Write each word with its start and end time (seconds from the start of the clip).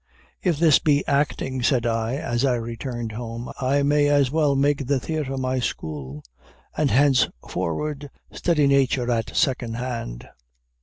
If 0.41 0.57
this 0.57 0.79
be 0.79 1.05
acting, 1.07 1.61
said 1.61 1.85
I, 1.85 2.15
as 2.15 2.43
I 2.43 2.55
returned 2.55 3.11
home, 3.11 3.51
I 3.61 3.83
may 3.83 4.07
as 4.07 4.31
well 4.31 4.55
make 4.55 4.87
the 4.87 4.99
theater 4.99 5.37
my 5.37 5.59
school, 5.59 6.23
and 6.75 6.89
henceforward 6.89 8.09
study 8.31 8.65
nature 8.65 9.11
at 9.11 9.35
second 9.35 9.75
hand. 9.75 10.27